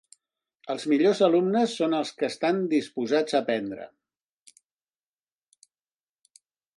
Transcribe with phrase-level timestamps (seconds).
[0.73, 3.87] Els millors alumnes són els que estan disposats a aprendre.